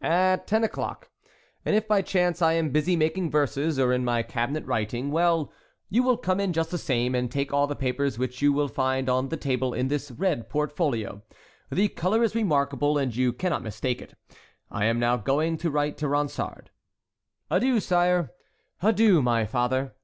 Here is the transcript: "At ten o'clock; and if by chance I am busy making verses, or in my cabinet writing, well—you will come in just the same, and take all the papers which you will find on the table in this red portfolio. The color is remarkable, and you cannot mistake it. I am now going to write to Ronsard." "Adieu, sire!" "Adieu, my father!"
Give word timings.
"At 0.00 0.46
ten 0.46 0.62
o'clock; 0.62 1.10
and 1.64 1.74
if 1.74 1.88
by 1.88 2.02
chance 2.02 2.40
I 2.40 2.52
am 2.52 2.70
busy 2.70 2.94
making 2.94 3.32
verses, 3.32 3.80
or 3.80 3.92
in 3.92 4.04
my 4.04 4.22
cabinet 4.22 4.64
writing, 4.64 5.10
well—you 5.10 6.04
will 6.04 6.16
come 6.16 6.38
in 6.38 6.52
just 6.52 6.70
the 6.70 6.78
same, 6.78 7.16
and 7.16 7.28
take 7.28 7.52
all 7.52 7.66
the 7.66 7.74
papers 7.74 8.16
which 8.16 8.40
you 8.40 8.52
will 8.52 8.68
find 8.68 9.08
on 9.08 9.28
the 9.28 9.36
table 9.36 9.74
in 9.74 9.88
this 9.88 10.12
red 10.12 10.48
portfolio. 10.48 11.22
The 11.68 11.88
color 11.88 12.22
is 12.22 12.36
remarkable, 12.36 12.96
and 12.96 13.12
you 13.16 13.32
cannot 13.32 13.64
mistake 13.64 14.00
it. 14.00 14.14
I 14.70 14.84
am 14.84 15.00
now 15.00 15.16
going 15.16 15.56
to 15.58 15.68
write 15.68 15.96
to 15.96 16.06
Ronsard." 16.08 16.70
"Adieu, 17.50 17.80
sire!" 17.80 18.30
"Adieu, 18.82 19.20
my 19.20 19.44
father!" 19.46 19.94